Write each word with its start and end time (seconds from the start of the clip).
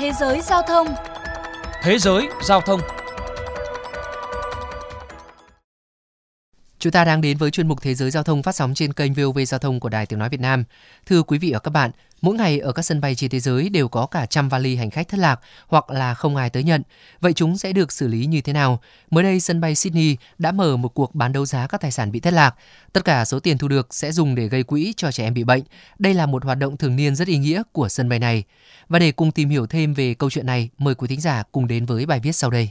Thế 0.00 0.12
giới 0.12 0.40
giao 0.42 0.62
thông. 0.62 0.94
Thế 1.82 1.98
giới 1.98 2.28
giao 2.42 2.60
thông. 2.60 2.80
Chúng 6.80 6.92
ta 6.92 7.04
đang 7.04 7.20
đến 7.20 7.36
với 7.36 7.50
chuyên 7.50 7.68
mục 7.68 7.82
Thế 7.82 7.94
giới 7.94 8.10
Giao 8.10 8.22
thông 8.22 8.42
phát 8.42 8.54
sóng 8.54 8.74
trên 8.74 8.92
kênh 8.92 9.14
VOV 9.14 9.38
Giao 9.46 9.58
thông 9.58 9.80
của 9.80 9.88
Đài 9.88 10.06
Tiếng 10.06 10.18
Nói 10.18 10.28
Việt 10.28 10.40
Nam. 10.40 10.64
Thưa 11.06 11.22
quý 11.22 11.38
vị 11.38 11.52
và 11.52 11.58
các 11.58 11.70
bạn, 11.70 11.90
mỗi 12.22 12.34
ngày 12.34 12.58
ở 12.58 12.72
các 12.72 12.82
sân 12.82 13.00
bay 13.00 13.14
trên 13.14 13.30
thế 13.30 13.40
giới 13.40 13.68
đều 13.68 13.88
có 13.88 14.06
cả 14.06 14.26
trăm 14.26 14.48
vali 14.48 14.76
hành 14.76 14.90
khách 14.90 15.08
thất 15.08 15.20
lạc 15.20 15.40
hoặc 15.66 15.90
là 15.90 16.14
không 16.14 16.36
ai 16.36 16.50
tới 16.50 16.62
nhận. 16.62 16.82
Vậy 17.20 17.32
chúng 17.32 17.58
sẽ 17.58 17.72
được 17.72 17.92
xử 17.92 18.08
lý 18.08 18.26
như 18.26 18.40
thế 18.40 18.52
nào? 18.52 18.80
Mới 19.10 19.24
đây, 19.24 19.40
sân 19.40 19.60
bay 19.60 19.74
Sydney 19.74 20.16
đã 20.38 20.52
mở 20.52 20.76
một 20.76 20.88
cuộc 20.88 21.14
bán 21.14 21.32
đấu 21.32 21.46
giá 21.46 21.66
các 21.66 21.80
tài 21.80 21.90
sản 21.90 22.12
bị 22.12 22.20
thất 22.20 22.32
lạc. 22.32 22.54
Tất 22.92 23.04
cả 23.04 23.24
số 23.24 23.40
tiền 23.40 23.58
thu 23.58 23.68
được 23.68 23.94
sẽ 23.94 24.12
dùng 24.12 24.34
để 24.34 24.48
gây 24.48 24.62
quỹ 24.62 24.94
cho 24.96 25.12
trẻ 25.12 25.24
em 25.24 25.34
bị 25.34 25.44
bệnh. 25.44 25.62
Đây 25.98 26.14
là 26.14 26.26
một 26.26 26.44
hoạt 26.44 26.58
động 26.58 26.76
thường 26.76 26.96
niên 26.96 27.16
rất 27.16 27.28
ý 27.28 27.38
nghĩa 27.38 27.62
của 27.72 27.88
sân 27.88 28.08
bay 28.08 28.18
này. 28.18 28.44
Và 28.88 28.98
để 28.98 29.12
cùng 29.12 29.32
tìm 29.32 29.48
hiểu 29.48 29.66
thêm 29.66 29.94
về 29.94 30.14
câu 30.14 30.30
chuyện 30.30 30.46
này, 30.46 30.68
mời 30.78 30.94
quý 30.94 31.08
thính 31.08 31.20
giả 31.20 31.42
cùng 31.52 31.66
đến 31.66 31.86
với 31.86 32.06
bài 32.06 32.20
viết 32.20 32.32
sau 32.32 32.50
đây. 32.50 32.70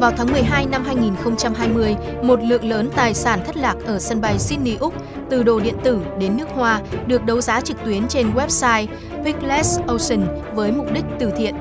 Vào 0.00 0.12
tháng 0.16 0.32
12 0.32 0.66
năm 0.66 0.84
2020, 0.84 1.96
một 2.22 2.40
lượng 2.42 2.64
lớn 2.64 2.90
tài 2.96 3.14
sản 3.14 3.40
thất 3.46 3.56
lạc 3.56 3.74
ở 3.84 3.98
sân 3.98 4.20
bay 4.20 4.38
Sydney, 4.38 4.76
Úc, 4.76 4.94
từ 5.30 5.42
đồ 5.42 5.60
điện 5.60 5.74
tử 5.84 6.00
đến 6.18 6.36
nước 6.36 6.48
hoa, 6.54 6.80
được 7.06 7.24
đấu 7.24 7.40
giá 7.40 7.60
trực 7.60 7.84
tuyến 7.84 8.08
trên 8.08 8.30
website 8.34 8.86
Pickless 9.24 9.80
Ocean 9.86 10.26
với 10.54 10.72
mục 10.72 10.92
đích 10.92 11.04
từ 11.18 11.30
thiện. 11.36 11.54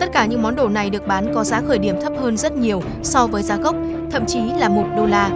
Tất 0.00 0.06
cả 0.12 0.26
những 0.26 0.42
món 0.42 0.56
đồ 0.56 0.68
này 0.68 0.90
được 0.90 1.06
bán 1.06 1.34
có 1.34 1.44
giá 1.44 1.60
khởi 1.68 1.78
điểm 1.78 2.00
thấp 2.02 2.12
hơn 2.20 2.36
rất 2.36 2.52
nhiều 2.56 2.82
so 3.02 3.26
với 3.26 3.42
giá 3.42 3.56
gốc, 3.56 3.76
thậm 4.10 4.26
chí 4.26 4.40
là 4.58 4.68
1 4.68 4.84
đô 4.96 5.06
la. 5.06 5.30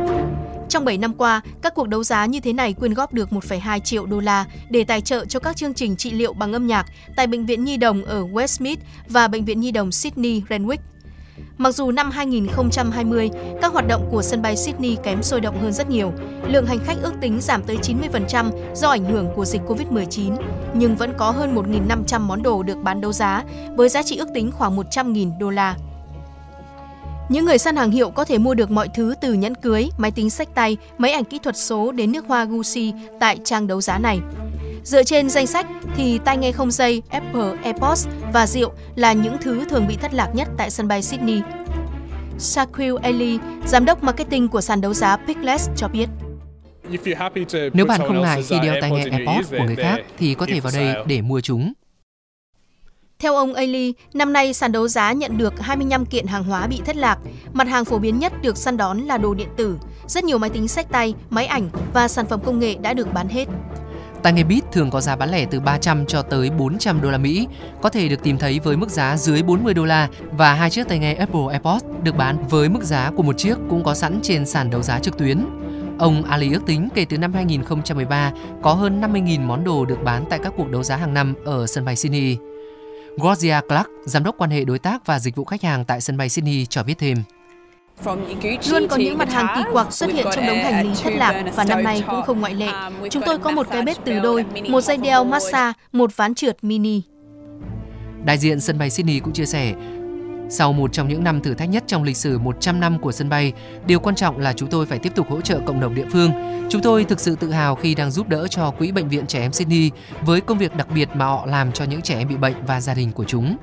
Trong 0.68 0.84
7 0.84 0.98
năm 0.98 1.14
qua, 1.14 1.40
các 1.62 1.74
cuộc 1.74 1.88
đấu 1.88 2.04
giá 2.04 2.26
như 2.26 2.40
thế 2.40 2.52
này 2.52 2.72
quyên 2.72 2.94
góp 2.94 3.12
được 3.12 3.28
1,2 3.30 3.80
triệu 3.80 4.06
đô 4.06 4.20
la 4.20 4.44
để 4.70 4.84
tài 4.84 5.00
trợ 5.00 5.24
cho 5.24 5.40
các 5.40 5.56
chương 5.56 5.74
trình 5.74 5.96
trị 5.96 6.10
liệu 6.10 6.32
bằng 6.32 6.52
âm 6.52 6.66
nhạc 6.66 6.86
tại 7.16 7.26
Bệnh 7.26 7.46
viện 7.46 7.64
Nhi 7.64 7.76
đồng 7.76 8.04
ở 8.04 8.22
Westmead 8.22 8.76
và 9.08 9.28
Bệnh 9.28 9.44
viện 9.44 9.60
Nhi 9.60 9.70
đồng 9.70 9.92
Sydney 9.92 10.42
Renwick. 10.48 10.78
Mặc 11.58 11.74
dù 11.74 11.90
năm 11.90 12.10
2020, 12.10 13.30
các 13.62 13.72
hoạt 13.72 13.88
động 13.88 14.08
của 14.10 14.22
sân 14.22 14.42
bay 14.42 14.56
Sydney 14.56 14.96
kém 15.02 15.22
sôi 15.22 15.40
động 15.40 15.60
hơn 15.60 15.72
rất 15.72 15.90
nhiều, 15.90 16.12
lượng 16.48 16.66
hành 16.66 16.78
khách 16.84 16.96
ước 17.02 17.12
tính 17.20 17.40
giảm 17.40 17.62
tới 17.62 17.76
90% 17.76 18.50
do 18.74 18.88
ảnh 18.88 19.04
hưởng 19.04 19.28
của 19.36 19.44
dịch 19.44 19.62
Covid-19, 19.66 20.36
nhưng 20.74 20.96
vẫn 20.96 21.12
có 21.16 21.30
hơn 21.30 21.54
1.500 21.54 22.20
món 22.20 22.42
đồ 22.42 22.62
được 22.62 22.76
bán 22.82 23.00
đấu 23.00 23.12
giá 23.12 23.44
với 23.76 23.88
giá 23.88 24.02
trị 24.02 24.16
ước 24.16 24.28
tính 24.34 24.50
khoảng 24.52 24.76
100.000 24.76 25.38
đô 25.38 25.50
la. 25.50 25.76
Những 27.28 27.44
người 27.44 27.58
săn 27.58 27.76
hàng 27.76 27.90
hiệu 27.90 28.10
có 28.10 28.24
thể 28.24 28.38
mua 28.38 28.54
được 28.54 28.70
mọi 28.70 28.88
thứ 28.94 29.14
từ 29.20 29.32
nhẫn 29.32 29.54
cưới, 29.54 29.88
máy 29.98 30.10
tính 30.10 30.30
sách 30.30 30.48
tay, 30.54 30.76
máy 30.98 31.12
ảnh 31.12 31.24
kỹ 31.24 31.38
thuật 31.38 31.56
số 31.56 31.92
đến 31.92 32.12
nước 32.12 32.24
hoa 32.28 32.44
Gucci 32.44 32.92
tại 33.20 33.38
trang 33.44 33.66
đấu 33.66 33.80
giá 33.80 33.98
này. 33.98 34.20
Dựa 34.84 35.02
trên 35.02 35.30
danh 35.30 35.46
sách 35.46 35.66
thì 35.96 36.18
tai 36.24 36.36
nghe 36.36 36.52
không 36.52 36.70
dây, 36.70 37.02
Apple 37.08 37.52
AirPods 37.62 38.06
và 38.32 38.46
rượu 38.46 38.72
là 38.94 39.12
những 39.12 39.36
thứ 39.40 39.64
thường 39.64 39.86
bị 39.86 39.96
thất 39.96 40.14
lạc 40.14 40.30
nhất 40.34 40.48
tại 40.56 40.70
sân 40.70 40.88
bay 40.88 41.02
Sydney. 41.02 41.42
Shaquille 42.38 42.98
Eli, 43.02 43.38
giám 43.66 43.84
đốc 43.84 44.02
marketing 44.02 44.48
của 44.48 44.60
sàn 44.60 44.80
đấu 44.80 44.94
giá 44.94 45.16
Pickless 45.16 45.70
cho 45.76 45.88
biết. 45.88 46.08
Nếu 47.72 47.86
bạn 47.86 48.00
không 48.00 48.22
ngại 48.22 48.42
khi 48.48 48.56
đeo 48.62 48.74
tai 48.80 48.90
nghe 48.90 49.04
AirPods 49.10 49.50
của 49.50 49.64
người 49.66 49.76
khác 49.76 49.98
thì 50.18 50.34
có 50.34 50.46
thể 50.46 50.60
vào 50.60 50.72
đây 50.76 50.94
để 51.06 51.22
mua 51.22 51.40
chúng. 51.40 51.72
Theo 53.18 53.34
ông 53.34 53.54
Ailey, 53.54 53.94
năm 54.14 54.32
nay 54.32 54.54
sàn 54.54 54.72
đấu 54.72 54.88
giá 54.88 55.12
nhận 55.12 55.38
được 55.38 55.60
25 55.60 56.06
kiện 56.06 56.26
hàng 56.26 56.44
hóa 56.44 56.66
bị 56.66 56.80
thất 56.86 56.96
lạc. 56.96 57.18
Mặt 57.52 57.68
hàng 57.68 57.84
phổ 57.84 57.98
biến 57.98 58.18
nhất 58.18 58.32
được 58.42 58.56
săn 58.56 58.76
đón 58.76 58.98
là 58.98 59.18
đồ 59.18 59.34
điện 59.34 59.48
tử. 59.56 59.76
Rất 60.06 60.24
nhiều 60.24 60.38
máy 60.38 60.50
tính 60.50 60.68
sách 60.68 60.86
tay, 60.90 61.14
máy 61.30 61.46
ảnh 61.46 61.68
và 61.94 62.08
sản 62.08 62.26
phẩm 62.26 62.40
công 62.44 62.58
nghệ 62.58 62.74
đã 62.82 62.94
được 62.94 63.12
bán 63.14 63.28
hết. 63.28 63.44
Tai 64.24 64.32
nghe 64.32 64.44
Beats 64.44 64.66
thường 64.72 64.90
có 64.90 65.00
giá 65.00 65.16
bán 65.16 65.30
lẻ 65.30 65.46
từ 65.50 65.60
300 65.60 66.06
cho 66.06 66.22
tới 66.22 66.50
400 66.50 67.00
đô 67.00 67.10
la 67.10 67.18
Mỹ, 67.18 67.48
có 67.82 67.88
thể 67.88 68.08
được 68.08 68.22
tìm 68.22 68.38
thấy 68.38 68.60
với 68.60 68.76
mức 68.76 68.90
giá 68.90 69.16
dưới 69.16 69.42
40 69.42 69.74
đô 69.74 69.84
la 69.84 70.08
và 70.32 70.54
hai 70.54 70.70
chiếc 70.70 70.88
tai 70.88 70.98
nghe 70.98 71.14
Apple 71.14 71.40
AirPods 71.50 71.84
được 72.02 72.16
bán 72.16 72.48
với 72.48 72.68
mức 72.68 72.84
giá 72.84 73.10
của 73.16 73.22
một 73.22 73.38
chiếc 73.38 73.54
cũng 73.70 73.84
có 73.84 73.94
sẵn 73.94 74.20
trên 74.22 74.46
sàn 74.46 74.70
đấu 74.70 74.82
giá 74.82 74.98
trực 74.98 75.18
tuyến. 75.18 75.46
Ông 75.98 76.22
Ali 76.24 76.52
ước 76.52 76.66
tính 76.66 76.88
kể 76.94 77.04
từ 77.04 77.18
năm 77.18 77.32
2013 77.32 78.32
có 78.62 78.72
hơn 78.72 79.00
50.000 79.00 79.40
món 79.40 79.64
đồ 79.64 79.84
được 79.84 79.98
bán 80.04 80.24
tại 80.30 80.38
các 80.42 80.52
cuộc 80.56 80.70
đấu 80.70 80.82
giá 80.82 80.96
hàng 80.96 81.14
năm 81.14 81.34
ở 81.44 81.66
sân 81.66 81.84
bay 81.84 81.96
Sydney. 81.96 82.36
Georgia 83.22 83.60
Clark, 83.60 83.88
giám 84.04 84.24
đốc 84.24 84.34
quan 84.38 84.50
hệ 84.50 84.64
đối 84.64 84.78
tác 84.78 85.06
và 85.06 85.18
dịch 85.18 85.36
vụ 85.36 85.44
khách 85.44 85.62
hàng 85.62 85.84
tại 85.84 86.00
sân 86.00 86.16
bay 86.16 86.28
Sydney 86.28 86.66
cho 86.66 86.82
biết 86.82 86.94
thêm. 86.98 87.16
Luôn 88.70 88.88
có 88.88 88.96
những 88.96 89.18
mặt 89.18 89.32
hàng 89.32 89.46
kỳ 89.56 89.62
quặc 89.72 89.92
xuất 89.92 90.12
hiện 90.12 90.26
trong 90.34 90.46
đống 90.46 90.58
hành 90.58 90.88
lý 90.88 90.94
thất 91.02 91.14
lạc 91.16 91.44
và 91.56 91.64
năm 91.64 91.82
nay 91.82 92.04
cũng 92.10 92.22
không 92.22 92.40
ngoại 92.40 92.54
lệ. 92.54 92.68
Chúng 93.10 93.22
tôi 93.26 93.38
có 93.38 93.50
một 93.50 93.66
cái 93.70 93.82
bếp 93.82 94.04
từ 94.04 94.20
đôi, 94.20 94.44
một 94.68 94.80
dây 94.80 94.96
đeo 94.96 95.24
massage, 95.24 95.72
một 95.92 96.16
ván 96.16 96.34
trượt 96.34 96.64
mini. 96.64 97.02
Đại 98.24 98.38
diện 98.38 98.60
sân 98.60 98.78
bay 98.78 98.90
Sydney 98.90 99.20
cũng 99.20 99.32
chia 99.32 99.46
sẻ, 99.46 99.74
sau 100.48 100.72
một 100.72 100.92
trong 100.92 101.08
những 101.08 101.24
năm 101.24 101.40
thử 101.40 101.54
thách 101.54 101.68
nhất 101.68 101.84
trong 101.86 102.02
lịch 102.02 102.16
sử 102.16 102.38
100 102.38 102.80
năm 102.80 102.98
của 102.98 103.12
sân 103.12 103.28
bay, 103.28 103.52
điều 103.86 104.00
quan 104.00 104.14
trọng 104.14 104.38
là 104.38 104.52
chúng 104.52 104.68
tôi 104.68 104.86
phải 104.86 104.98
tiếp 104.98 105.12
tục 105.14 105.30
hỗ 105.30 105.40
trợ 105.40 105.60
cộng 105.66 105.80
đồng 105.80 105.94
địa 105.94 106.06
phương. 106.10 106.30
Chúng 106.68 106.82
tôi 106.82 107.04
thực 107.04 107.20
sự 107.20 107.36
tự 107.36 107.50
hào 107.50 107.74
khi 107.74 107.94
đang 107.94 108.10
giúp 108.10 108.28
đỡ 108.28 108.46
cho 108.48 108.70
Quỹ 108.70 108.92
Bệnh 108.92 109.08
viện 109.08 109.26
Trẻ 109.26 109.40
Em 109.40 109.52
Sydney 109.52 109.90
với 110.22 110.40
công 110.40 110.58
việc 110.58 110.76
đặc 110.76 110.86
biệt 110.94 111.08
mà 111.14 111.26
họ 111.26 111.46
làm 111.46 111.72
cho 111.72 111.84
những 111.84 112.02
trẻ 112.02 112.18
em 112.18 112.28
bị 112.28 112.36
bệnh 112.36 112.54
và 112.66 112.80
gia 112.80 112.94
đình 112.94 113.12
của 113.12 113.24
chúng. 113.24 113.56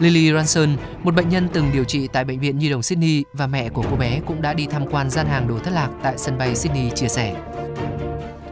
Lily 0.00 0.32
Ranson, 0.32 0.76
một 1.02 1.14
bệnh 1.14 1.28
nhân 1.28 1.48
từng 1.52 1.70
điều 1.72 1.84
trị 1.84 2.08
tại 2.12 2.24
Bệnh 2.24 2.40
viện 2.40 2.58
Nhi 2.58 2.68
đồng 2.68 2.82
Sydney 2.82 3.24
và 3.32 3.46
mẹ 3.46 3.68
của 3.68 3.84
cô 3.90 3.96
bé 3.96 4.20
cũng 4.26 4.42
đã 4.42 4.54
đi 4.54 4.66
tham 4.66 4.86
quan 4.90 5.10
gian 5.10 5.26
hàng 5.26 5.48
đồ 5.48 5.58
thất 5.58 5.70
lạc 5.70 5.88
tại 6.02 6.18
sân 6.18 6.38
bay 6.38 6.56
Sydney 6.56 6.90
chia 6.94 7.08
sẻ. 7.08 7.34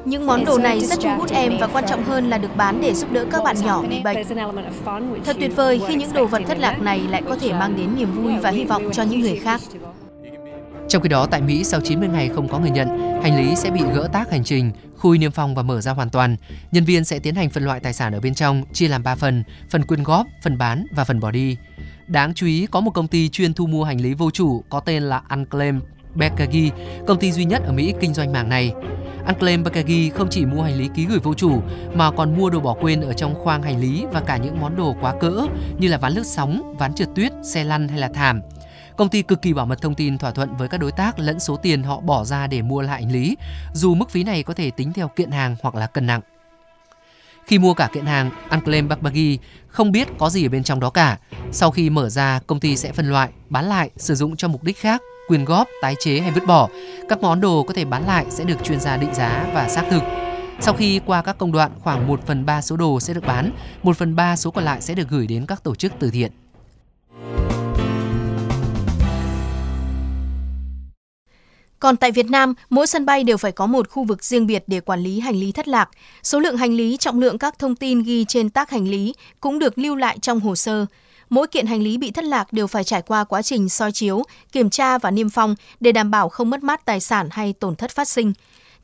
Những 0.05 0.27
món 0.27 0.45
đồ 0.45 0.59
này 0.59 0.81
rất 0.81 0.99
thu 1.03 1.11
hút 1.17 1.31
em 1.31 1.53
và 1.61 1.67
quan 1.67 1.85
trọng 1.89 2.05
hơn 2.05 2.31
là 2.31 2.39
được 2.39 2.57
bán 2.57 2.81
để 2.81 2.95
giúp 2.95 3.13
đỡ 3.13 3.25
các 3.31 3.45
bạn 3.45 3.57
nhỏ 3.65 3.83
bị 3.83 4.01
bệnh. 4.05 4.17
Thật 5.25 5.37
tuyệt 5.41 5.57
vời 5.57 5.81
khi 5.89 5.95
những 5.95 6.13
đồ 6.13 6.27
vật 6.27 6.43
thất 6.49 6.59
lạc 6.59 6.83
này 6.83 7.01
lại 7.11 7.23
có 7.29 7.37
thể 7.37 7.53
mang 7.53 7.77
đến 7.77 7.89
niềm 7.99 8.13
vui 8.13 8.33
và 8.43 8.51
hy 8.51 8.65
vọng 8.65 8.83
cho 8.93 9.03
những 9.03 9.21
người 9.21 9.37
khác. 9.37 9.61
Trong 10.89 11.03
khi 11.03 11.09
đó, 11.09 11.27
tại 11.27 11.43
Mỹ, 11.43 11.65
sau 11.65 11.81
90 11.81 12.09
ngày 12.09 12.31
không 12.35 12.49
có 12.49 12.59
người 12.59 12.71
nhận, 12.71 12.89
hành 13.23 13.37
lý 13.37 13.57
sẽ 13.57 13.71
bị 13.71 13.81
gỡ 13.95 14.09
tác 14.13 14.31
hành 14.31 14.45
trình, 14.45 14.73
khui 14.97 15.19
niêm 15.19 15.31
phong 15.31 15.55
và 15.55 15.63
mở 15.63 15.81
ra 15.81 15.93
hoàn 15.93 16.11
toàn. 16.11 16.37
Nhân 16.73 16.85
viên 16.85 17.05
sẽ 17.05 17.19
tiến 17.19 17.35
hành 17.35 17.51
phân 17.51 17.65
loại 17.65 17.81
tài 17.81 17.93
sản 17.93 18.13
ở 18.13 18.21
bên 18.21 18.35
trong, 18.35 18.63
chia 18.73 18.89
làm 18.89 19.03
3 19.03 19.15
phần, 19.15 19.45
phần 19.71 19.85
quyên 19.85 20.03
góp, 20.03 20.27
phần 20.43 20.59
bán 20.59 20.85
và 20.97 21.05
phần 21.05 21.21
bỏ 21.21 21.31
đi. 21.31 21.57
Đáng 22.07 22.35
chú 22.35 22.47
ý, 22.47 22.67
có 22.71 22.81
một 22.81 22.91
công 22.91 23.09
ty 23.09 23.29
chuyên 23.29 23.55
thu 23.55 23.67
mua 23.67 23.85
hành 23.85 24.01
lý 24.01 24.15
vô 24.15 24.31
chủ 24.31 24.65
có 24.69 24.81
tên 24.81 25.03
là 25.03 25.23
Unclaimed 25.31 25.83
Baggage, 26.15 26.71
công 27.07 27.19
ty 27.19 27.33
duy 27.33 27.45
nhất 27.45 27.63
ở 27.65 27.73
Mỹ 27.73 27.95
kinh 28.01 28.15
doanh 28.15 28.33
mảng 28.33 28.49
này. 28.49 28.73
Unclaimed 29.27 29.65
Baggage 29.67 30.09
không 30.09 30.29
chỉ 30.31 30.47
mua 30.47 30.63
hành 30.63 30.79
lý 30.79 30.89
ký 30.95 31.07
gửi 31.07 31.19
vô 31.19 31.35
chủ 31.35 31.63
mà 31.95 32.11
còn 32.11 32.39
mua 32.39 32.51
đồ 32.51 32.61
bỏ 32.61 32.77
quên 32.81 33.01
ở 33.01 33.13
trong 33.13 33.35
khoang 33.35 33.63
hành 33.63 33.81
lý 33.81 34.05
và 34.13 34.21
cả 34.21 34.37
những 34.37 34.61
món 34.61 34.77
đồ 34.77 34.97
quá 35.01 35.15
cỡ 35.21 35.47
như 35.79 35.89
là 35.89 35.99
ván 35.99 36.13
lướt 36.13 36.27
sóng, 36.27 36.77
ván 36.79 36.95
trượt 36.95 37.09
tuyết, 37.15 37.33
xe 37.43 37.65
lăn 37.65 37.89
hay 37.89 37.99
là 37.99 38.09
thảm. 38.15 38.41
Công 38.99 39.09
ty 39.09 39.23
cực 39.23 39.43
kỳ 39.43 39.53
bảo 39.53 39.67
mật 39.67 39.83
thông 39.83 39.95
tin 39.95 40.19
thỏa 40.19 40.31
thuận 40.31 40.57
với 40.57 40.69
các 40.69 40.79
đối 40.79 40.93
tác 40.93 41.19
lẫn 41.19 41.41
số 41.41 41.57
tiền 41.57 41.83
họ 41.83 42.01
bỏ 42.01 42.25
ra 42.25 42.47
để 42.47 42.63
mua 42.63 42.83
lại 42.83 43.03
hành 43.03 43.13
lý, 43.13 43.37
dù 43.73 43.95
mức 43.95 44.11
phí 44.11 44.25
này 44.25 44.43
có 44.43 44.55
thể 44.55 44.71
tính 44.71 44.93
theo 44.93 45.09
kiện 45.09 45.31
hàng 45.31 45.57
hoặc 45.63 45.75
là 45.75 45.87
cân 45.87 46.07
nặng. 46.07 46.21
Khi 47.47 47.59
mua 47.59 47.75
cả 47.75 47.89
kiện 47.93 48.07
hàng, 48.07 48.31
Unclaim 48.51 48.89
Bagbagi 48.89 49.39
không 49.69 49.93
biết 49.93 50.09
có 50.19 50.31
gì 50.31 50.47
ở 50.47 50.49
bên 50.49 50.63
trong 50.63 50.81
đó 50.81 50.91
cả. 50.91 51.19
Sau 51.53 51.71
khi 51.71 51.91
mở 51.91 52.09
ra, 52.09 52.41
công 52.47 52.61
ty 52.61 52.77
sẽ 52.77 52.93
phân 52.93 53.11
loại, 53.11 53.31
bán 53.49 53.65
lại, 53.65 53.91
sử 53.97 54.15
dụng 54.15 54.37
cho 54.37 54.49
mục 54.49 54.65
đích 54.65 54.79
khác, 54.79 55.03
quyên 55.29 55.45
góp, 55.45 55.69
tái 55.83 55.95
chế 56.01 56.21
hay 56.21 56.31
vứt 56.31 56.47
bỏ. 56.47 56.69
Các 57.09 57.21
món 57.21 57.41
đồ 57.41 57.63
có 57.63 57.75
thể 57.75 57.85
bán 57.85 58.07
lại 58.07 58.27
sẽ 58.29 58.45
được 58.45 58.65
chuyên 58.65 58.81
gia 58.81 58.97
định 58.97 59.15
giá 59.15 59.47
và 59.55 59.69
xác 59.69 59.85
thực. 59.91 60.03
Sau 60.61 60.75
khi 60.75 61.01
qua 61.07 61.23
các 61.23 61.39
công 61.39 61.53
đoạn, 61.53 61.73
khoảng 61.81 62.07
1 62.07 62.21
phần 62.27 62.47
3 62.47 62.63
số 62.63 62.77
đồ 62.77 63.01
sẽ 63.01 63.15
được 63.15 63.27
bán, 63.27 63.51
1 63.83 63.97
phần 63.97 64.17
3 64.17 64.37
số 64.37 64.51
còn 64.51 64.65
lại 64.65 64.81
sẽ 64.81 64.95
được 64.95 65.09
gửi 65.09 65.27
đến 65.27 65.47
các 65.47 65.65
tổ 65.65 65.75
chức 65.75 65.93
từ 65.99 66.11
thiện. 66.11 66.33
Còn 71.81 71.97
tại 71.97 72.13
Việt 72.13 72.31
Nam, 72.31 72.55
mỗi 72.71 72.87
sân 72.87 73.07
bay 73.07 73.25
đều 73.25 73.37
phải 73.37 73.53
có 73.53 73.67
một 73.67 73.91
khu 73.91 74.05
vực 74.05 74.25
riêng 74.25 74.47
biệt 74.47 74.65
để 74.67 74.81
quản 74.81 75.01
lý 75.01 75.21
hành 75.21 75.37
lý 75.37 75.53
thất 75.53 75.69
lạc. 75.69 75.91
Số 76.23 76.41
lượng 76.41 76.57
hành 76.57 76.75
lý, 76.75 76.97
trọng 76.97 77.21
lượng 77.21 77.39
các 77.39 77.59
thông 77.59 77.77
tin 77.77 78.03
ghi 78.03 78.25
trên 78.29 78.51
tác 78.51 78.71
hành 78.71 78.89
lý 78.89 79.15
cũng 79.41 79.59
được 79.59 79.79
lưu 79.79 79.97
lại 79.97 80.19
trong 80.23 80.41
hồ 80.41 80.57
sơ. 80.57 80.87
Mỗi 81.31 81.47
kiện 81.47 81.67
hành 81.67 81.83
lý 81.83 81.99
bị 81.99 82.11
thất 82.11 82.25
lạc 82.25 82.53
đều 82.53 82.67
phải 82.67 82.85
trải 82.85 83.03
qua 83.03 83.25
quá 83.25 83.43
trình 83.43 83.69
soi 83.69 83.93
chiếu, 83.93 84.23
kiểm 84.53 84.71
tra 84.71 84.99
và 84.99 85.11
niêm 85.11 85.31
phong 85.31 85.55
để 85.81 85.93
đảm 85.93 86.11
bảo 86.11 86.29
không 86.29 86.51
mất 86.51 86.63
mát 86.63 86.85
tài 86.85 87.01
sản 87.01 87.29
hay 87.31 87.53
tổn 87.53 87.77
thất 87.77 87.91
phát 87.91 88.09
sinh. 88.09 88.33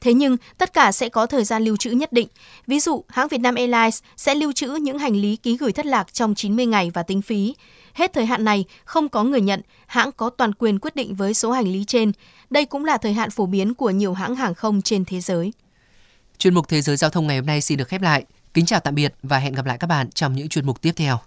Thế 0.05 0.15
nhưng, 0.15 0.37
tất 0.59 0.73
cả 0.73 0.93
sẽ 0.93 1.09
có 1.09 1.27
thời 1.27 1.45
gian 1.45 1.65
lưu 1.65 1.77
trữ 1.77 1.91
nhất 1.91 2.13
định. 2.13 2.29
Ví 2.67 2.81
dụ, 2.81 3.05
hãng 3.09 3.29
Vietnam 3.29 3.55
Airlines 3.55 4.03
sẽ 4.17 4.35
lưu 4.35 4.53
trữ 4.53 4.69
những 4.83 4.99
hành 4.99 5.17
lý 5.17 5.37
ký 5.37 5.57
gửi 5.57 5.73
thất 5.73 5.87
lạc 5.87 6.15
trong 6.15 6.35
90 6.35 6.67
ngày 6.67 6.91
và 6.95 7.03
tính 7.03 7.23
phí. 7.23 7.55
Hết 7.95 8.13
thời 8.13 8.27
hạn 8.27 8.45
này, 8.45 8.65
không 8.85 9.09
có 9.09 9.25
người 9.25 9.41
nhận, 9.41 9.61
hãng 9.87 10.13
có 10.13 10.31
toàn 10.31 10.53
quyền 10.55 10.79
quyết 10.79 10.97
định 10.97 11.15
với 11.15 11.35
số 11.35 11.51
hành 11.51 11.69
lý 11.69 11.85
trên. 11.85 12.13
Đây 12.51 12.65
cũng 12.65 12.85
là 12.85 12.97
thời 12.97 13.13
hạn 13.13 13.31
phổ 13.31 13.47
biến 13.47 13.75
của 13.75 13.91
nhiều 13.91 14.15
hãng 14.15 14.35
hàng 14.35 14.55
không 14.55 14.83
trên 14.83 15.05
thế 15.05 15.21
giới. 15.21 15.53
Chuyên 16.39 16.55
mục 16.55 16.69
Thế 16.69 16.83
giới 16.83 16.97
Giao 16.97 17.11
thông 17.11 17.27
ngày 17.27 17.37
hôm 17.37 17.47
nay 17.47 17.61
xin 17.61 17.79
được 17.79 17.89
khép 17.89 18.03
lại. 18.03 18.25
Kính 18.55 18.67
chào 18.67 18.81
tạm 18.81 18.95
biệt 18.95 19.15
và 19.23 19.39
hẹn 19.39 19.53
gặp 19.53 19.67
lại 19.67 19.79
các 19.79 19.87
bạn 19.87 20.11
trong 20.11 20.35
những 20.35 20.49
chuyên 20.49 20.67
mục 20.67 20.83
tiếp 20.83 20.93
theo. 20.97 21.19